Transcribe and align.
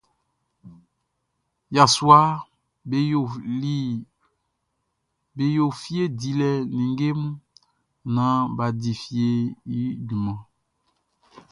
Yasuaʼm 1.75 2.43
be 5.37 5.43
yo 5.55 5.63
fie 5.81 6.01
dilɛ 6.19 6.49
ninnge 6.77 7.09
mun 7.21 7.35
naan 8.13 8.43
bʼa 8.55 8.65
di 8.81 8.91
fieʼn 9.01 9.47
i 9.77 9.79
junman. 10.07 10.39